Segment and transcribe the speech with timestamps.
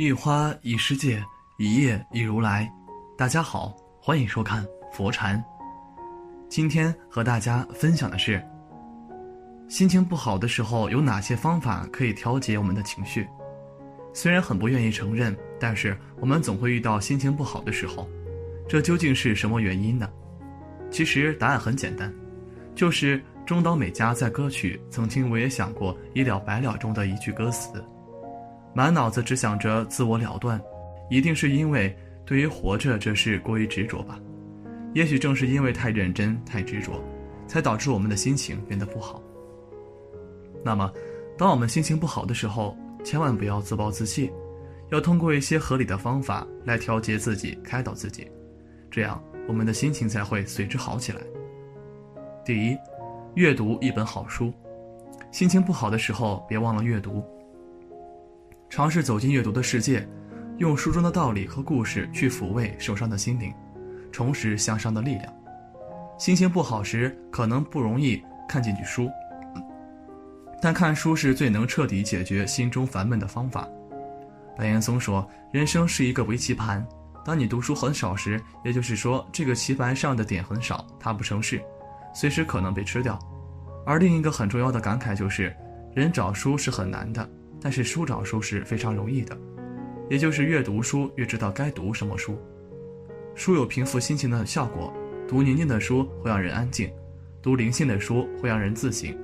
[0.00, 1.22] 一花一世界，
[1.58, 2.66] 一叶一如来。
[3.18, 5.44] 大家好，欢迎收看佛禅。
[6.48, 8.42] 今天和大家分享的是，
[9.68, 13.28] 心情不好的时候有哪些方法可以调节我们的情绪？
[14.14, 18.08] 虽然很不愿意承认，但是我们总会遇到心情不好的时候。
[18.66, 20.08] 这究竟是什么原因呢？
[20.90, 22.10] 其实答案很简单，
[22.74, 27.84] 就是中岛美嘉在歌曲《曾经我也想过一了百了》中的一句歌词。
[28.72, 30.60] 满脑子只想着自我了断，
[31.08, 34.18] 一定是因为对于活着这事过于执着吧？
[34.94, 37.02] 也许正是因为太认真、太执着，
[37.46, 39.22] 才导致我们的心情变得不好。
[40.64, 40.92] 那么，
[41.38, 44.30] 当我们心情不好的时候，千万不要自暴自弃，
[44.90, 48.30] 要通过一些合理的方法来调节自己、开导自己，
[48.90, 51.20] 这样我们的心情才会随之好起来。
[52.44, 52.76] 第一，
[53.34, 54.52] 阅读一本好书。
[55.32, 57.24] 心情不好的时候，别忘了阅读。
[58.70, 60.08] 尝试走进阅读的世界，
[60.58, 63.52] 用书中的道理和故事去抚慰受伤的心灵，
[64.12, 65.34] 重拾向上的力量。
[66.16, 69.10] 心情不好时，可能不容易看进去书，
[70.62, 73.68] 但看书是最能彻底解决心中烦闷的方法。
[74.56, 76.86] 白岩松说：“人生是一个围棋盘，
[77.24, 81.60] 当你读书很少时，也就是说这个棋盘上的点很少，它不成事，
[82.14, 83.18] 随时可能被吃掉。
[83.84, 85.52] 而另一个很重要的感慨就是，
[85.92, 87.28] 人找书是很难的。”
[87.60, 89.36] 但是书找书是非常容易的，
[90.08, 92.38] 也就是越读书越知道该读什么书。
[93.34, 94.92] 书有平复心情的效果，
[95.28, 96.90] 读宁静的书会让人安静，
[97.42, 99.16] 读灵性的书会让人自省，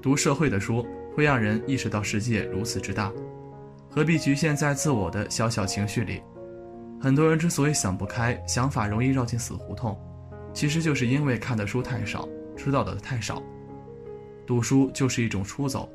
[0.00, 3.12] 读社会的书会让人意识到世界如此之大，
[3.90, 6.22] 何必局限在自我的小小情绪里？
[7.00, 9.98] 很多人之所以想不开，想法容易绕进死胡同，
[10.52, 13.42] 其实就是因为看的书太少，知道的太少。
[14.46, 15.90] 读书就是一种出走。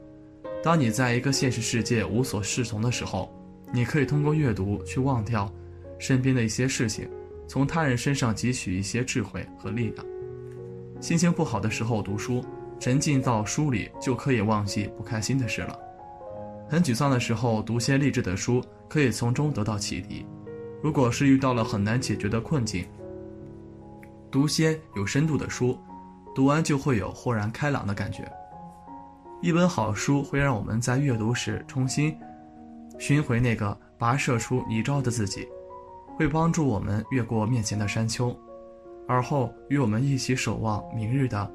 [0.63, 3.29] 当你在一个现实世界无所适从的时候，
[3.73, 5.51] 你可以通过阅读去忘掉
[5.99, 7.09] 身边的一些事情，
[7.49, 10.05] 从他人身上汲取一些智慧和力量。
[11.01, 12.41] 心情不好的时候读书，
[12.79, 15.77] 沉浸到书里就可以忘记不开心的事了。
[16.69, 20.25] 很沮丧的时候读些励志的书，可以从中得到启迪。
[20.81, 22.85] 如果是遇到了很难解决的困境，
[24.31, 25.77] 读些有深度的书，
[26.33, 28.23] 读完就会有豁然开朗的感觉。
[29.43, 32.17] 一本好书会让我们在阅读时重新
[32.97, 35.45] 寻回那个跋涉出泥沼的自己，
[36.15, 38.33] 会帮助我们越过面前的山丘，
[39.05, 41.51] 而后与我们一起守望明日的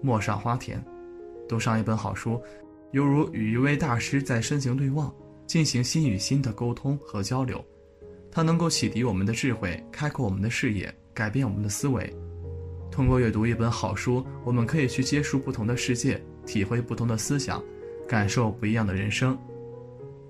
[0.00, 0.80] 陌上花田。
[1.48, 2.40] 读上一本好书，
[2.92, 5.12] 犹如与一位大师在深情对望，
[5.44, 7.60] 进行心与心的沟通和交流。
[8.30, 12.08] 它能够启迪我们的智慧，开阔我们的视野，改变我们的思维。
[12.92, 16.22] 通过阅读一本好书，我们可以去接触不同的世界。
[16.44, 17.62] 体会不同的思想，
[18.06, 19.38] 感受不一样的人生。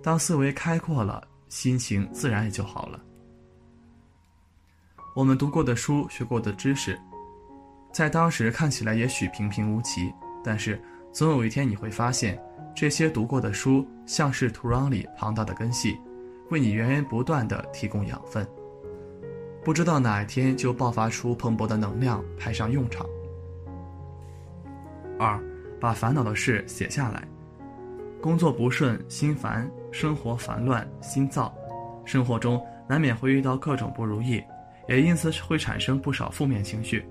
[0.02, 3.02] 当思维开阔了，心情自然也就好了。
[5.16, 6.98] 我们读过的书、学过的知识，
[7.92, 10.12] 在当时看起来也许平平无奇，
[10.44, 10.80] 但是
[11.12, 12.38] 总有一天你会发现，
[12.76, 15.98] 这些读过的书像是土壤里庞大的根系，
[16.50, 18.46] 为你源源不断的提供养分。
[19.64, 23.06] 不知道哪一天就爆发出蓬勃的能量，派上用场。
[25.18, 25.40] 二。
[25.80, 27.26] 把烦恼的事写下来，
[28.20, 31.52] 工作不顺心烦，生活烦乱心躁，
[32.04, 34.40] 生活中难免会遇到各种不如意，
[34.88, 37.04] 也因此会产生不少负面情绪。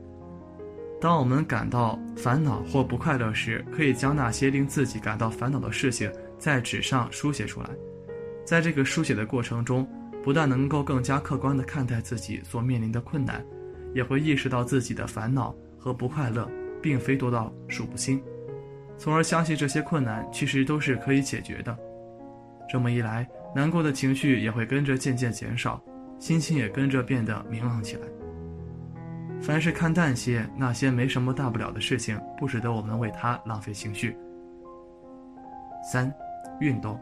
[1.02, 6.10] 当我们感到烦恼或不快乐时，可以将那些令自己感到烦恼的事情
[6.40, 7.70] 在纸上书写出来。
[8.46, 9.86] 在这个书写的过程中，
[10.24, 13.44] 不但能够更加客观地看待自己所面临的困难，
[13.94, 16.50] 也会意识到自己的烦恼和不快乐
[16.82, 18.22] 并非多到数不清。
[18.98, 21.76] 从而相信这些困难其实都是可以解决的，
[22.70, 25.84] 这么一来，难过的情绪也会跟着渐渐减少，
[26.20, 28.04] 心情也跟着变得明朗起来。
[29.42, 34.16] 凡事看淡些，那些没什么大不了的事情，不值得我们为它浪费情绪。
[35.92, 36.14] 三，
[36.60, 37.00] 运动，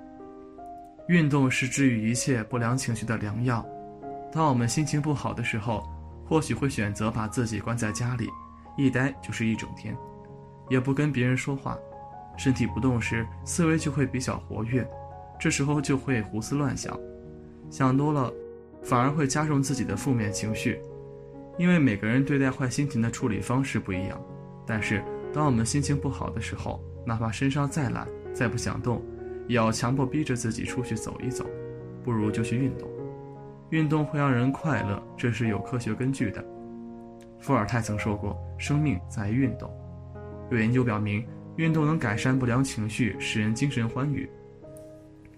[1.09, 3.65] 运动是治愈一切不良情绪的良药。
[4.31, 5.83] 当我们心情不好的时候，
[6.23, 8.29] 或许会选择把自己关在家里，
[8.77, 9.97] 一待就是一整天，
[10.69, 11.75] 也不跟别人说话。
[12.37, 14.87] 身体不动时，思维就会比较活跃，
[15.39, 16.95] 这时候就会胡思乱想，
[17.71, 18.31] 想多了，
[18.83, 20.79] 反而会加重自己的负面情绪。
[21.57, 24.21] 因为每个人对待坏心情的处理方式不一样。
[24.63, 25.03] 但是，
[25.33, 29.03] 当我们心情不好的时候，哪怕身上再懒、再不想动，
[29.53, 31.45] 要强迫逼着自己出去走一走，
[32.03, 32.89] 不如就去运动。
[33.69, 36.43] 运动会让人快乐，这是有科学根据的。
[37.39, 39.71] 伏尔泰曾说过：“生命在于运动。”
[40.49, 41.25] 有研究表明。
[41.55, 44.29] 运动能改善不良情绪，使人精神欢愉。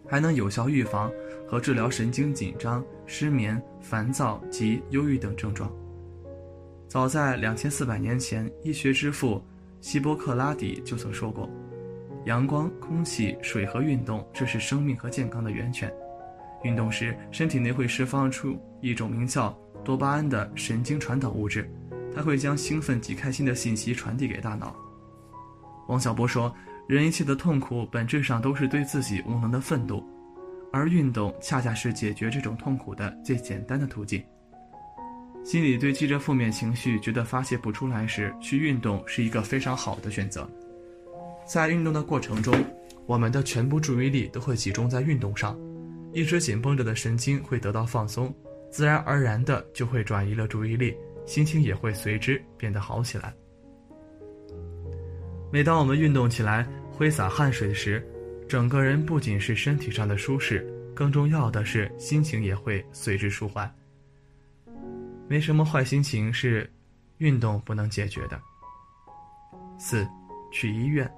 [0.07, 1.11] 还能有效预防
[1.47, 5.71] 和治疗神经紧张、失眠、烦躁及忧郁等症状。
[6.87, 9.41] 早在两千四百年前，医学之父
[9.79, 11.49] 希波克拉底就曾说过
[12.25, 15.91] ：“阳光、空气、水和运动，这是生命和健康的源泉。
[16.63, 21.69] 运动时，身体内会释放出一种名叫多巴胺的神经传导物质，
[22.15, 24.75] 它会将兴奋及开心的信息传递给大脑。”
[25.87, 26.53] 王小波说。
[26.87, 30.03] 人一切的痛苦本质上都是对自己无能的愤怒，
[30.73, 34.21] 而运动恰恰是解决这种痛苦的最简单的途径。
[35.41, 40.49] 心里堆积着负面情绪，觉得发泄不出来时，去运动是一个非常好的选择。
[41.45, 42.53] 在运动的过程中，
[43.05, 45.59] 我们的全部注意力都会集中在运动上，
[46.13, 48.33] 一直紧绷着的神经会得到放松，
[48.69, 50.95] 自然而然的就会转移了注意力，
[51.25, 53.33] 心情也会随之变得好起来。
[55.51, 58.05] 每当我们运动起来，挥洒汗水时，
[58.47, 60.65] 整个人不仅是身体上的舒适，
[60.95, 63.69] 更重要的是心情也会随之舒缓。
[65.27, 66.69] 没什么坏心情是
[67.17, 68.39] 运动不能解决的。
[69.77, 70.07] 四，
[70.51, 71.09] 去医院，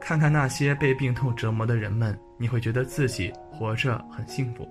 [0.00, 4.68] 看看那些被病痛折磨的人们，你会觉得自己活着很幸福。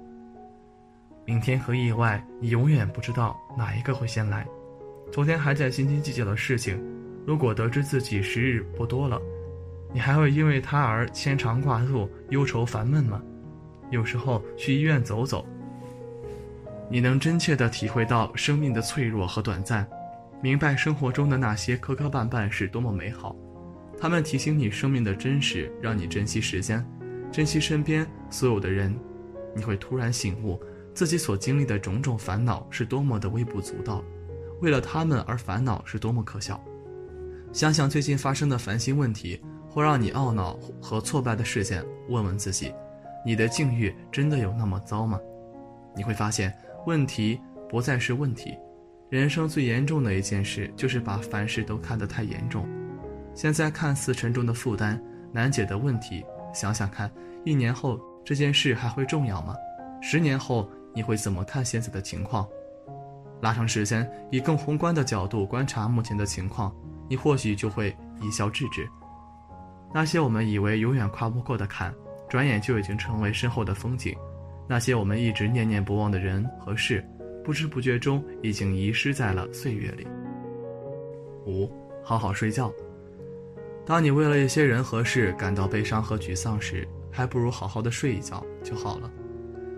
[1.25, 4.47] 明天和意外，你永远不知道哪一个会先来。
[5.11, 6.81] 昨天还在斤斤计较的事情，
[7.25, 9.21] 如果得知自己时日不多了。
[9.93, 13.21] 你还会因为他而牵肠挂肚、忧愁烦闷吗？
[13.89, 15.45] 有时候去医院走走，
[16.89, 19.87] 你能真切地体会到生命的脆弱和短暂，
[20.41, 23.33] 明白生活中的那些磕磕绊绊是多么美好。
[23.99, 26.85] 他们提醒你生命的真实，让你珍惜时间，
[27.31, 28.97] 珍惜身边所有的人。
[29.55, 30.61] 你会突然醒悟，
[30.93, 34.03] 自己所经历的种种烦恼是多么的微不足道，
[34.61, 36.63] 为了他们而烦恼是多么可笑。
[37.51, 39.41] 想想最近发生的烦心问题。
[39.69, 42.73] 或让你懊恼和挫败的事件，问问自己，
[43.23, 45.19] 你的境遇真的有那么糟吗？
[45.95, 46.51] 你会发现，
[46.87, 47.39] 问题
[47.69, 48.57] 不再是问题。
[49.11, 52.67] 人生最严重的一件事，就是把凡事都看得太严重。
[53.37, 54.99] 现在看似沉重的负担、
[55.31, 56.25] 难解的问题，
[56.55, 57.07] 想想看，
[57.45, 59.55] 一年后这件事还会重要吗？
[60.01, 62.47] 十年后你会怎么看现在的情况？
[63.39, 66.75] 拉长时间，以更宏观的角度观察目前的情况，
[67.07, 68.89] 你或许就会一笑置之。
[69.93, 71.93] 那些我们以为永远跨不过的坎，
[72.27, 74.15] 转眼就已经成为身后的风景；
[74.67, 77.07] 那些我们一直念念不忘的人和事，
[77.45, 80.07] 不知不觉中已经遗失在了岁月里。
[81.45, 81.71] 五，
[82.03, 82.73] 好好睡觉。
[83.87, 89.09] 当你为了一些人和事感到悲伤和沮丧时，还不如好好的睡一觉就好了。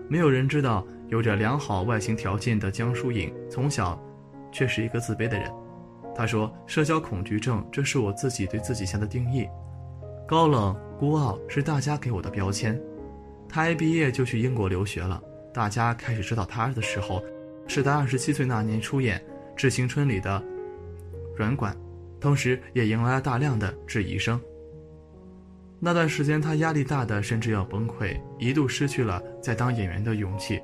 [0.08, 3.96] 没有人知道，有着良好外形条件的江疏影，从小
[4.50, 5.48] 却是一个自卑的人。
[6.12, 9.46] 他说：“社交恐惧症，这是我自己对自己下的定义。”
[10.26, 12.80] 高冷孤傲是大家给我的标签。
[13.48, 15.22] 他一毕业就去英国留学了。
[15.54, 17.22] 大家开始知道他的时候，
[17.68, 19.18] 是他二十七岁那年出演
[19.54, 20.42] 《致青春》里的
[21.36, 21.76] 软管，
[22.20, 24.40] 同时也迎来了大量的质疑声。
[25.78, 30.60] 那段时间，他压力大的甚至要崩溃，一度失去了再当演员的勇气。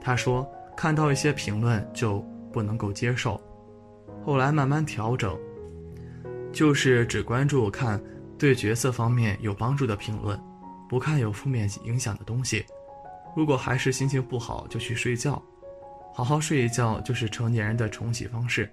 [0.00, 3.40] 他说：“看到一些评论就不能够接受。”
[4.24, 5.38] 后来慢慢调整，
[6.52, 8.00] 就是只关注看。
[8.38, 10.38] 对角色方面有帮助的评论，
[10.90, 12.62] 不看有负面影响的东西。
[13.34, 15.42] 如果还是心情不好，就去睡觉，
[16.12, 18.70] 好好睡一觉就是成年人的重启方式。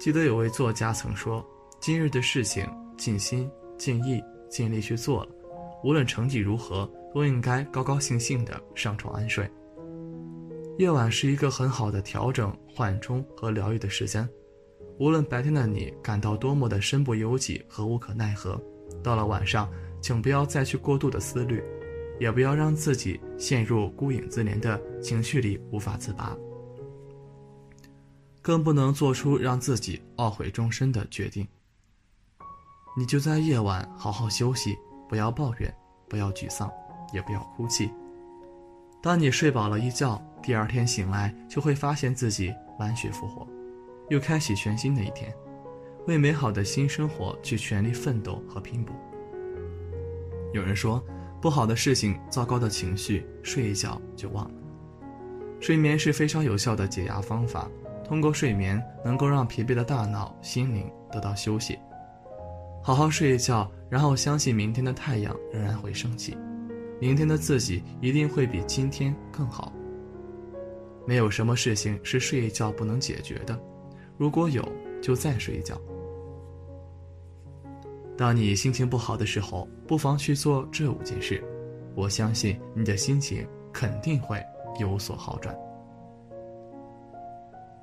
[0.00, 1.46] 记得有位作家曾说
[1.78, 2.66] ：“今日的事情，
[2.96, 5.30] 尽心尽意尽力去做了，
[5.84, 9.46] 无论成绩如何，都应该高高兴兴的上床安睡。”
[10.78, 14.26] 夜晚是一个很好的调整、缓冲和疗愈的时间。
[14.98, 18.58] 无论白天的你感到多么的身不由己和无可奈何，
[19.02, 21.62] 到了晚上，请不要再去过度的思虑，
[22.18, 26.34] 也不要让自己陷入孤影自怜的情绪里无法自拔，
[28.42, 31.46] 更不能做出让自己懊悔终身的决定。
[32.96, 34.76] 你就在夜晚好好休息，
[35.08, 35.74] 不要抱怨，
[36.08, 36.70] 不要沮丧，
[37.12, 37.90] 也不要哭泣。
[39.02, 43.46] 当你睡饱了一觉，第二天醒来就会发现自己满血复活。
[44.08, 45.32] 又开启全新的一天，
[46.06, 48.94] 为美好的新生活去全力奋斗和拼搏。
[50.52, 51.02] 有人说，
[51.40, 54.54] 不好的事情、糟糕的情绪，睡一觉就忘了。
[55.60, 57.70] 睡眠是非常有效的解压方法，
[58.10, 61.78] 通过睡眠能够让疲惫的大脑、心灵得到休息。
[62.82, 66.36] 好好睡一觉，然后相信明天的太阳仍然会升起，
[66.98, 69.72] 明天的自己一定会比今天更好。
[71.06, 73.56] 没有什么事情是睡一觉不能解决的。
[74.18, 74.68] 如果有，
[75.00, 75.80] 就再睡一觉。
[78.18, 81.40] 当你心情不好的时候，不妨去做这五件事：
[81.94, 84.44] 我相信你的心情肯定会
[84.80, 85.56] 有所好转。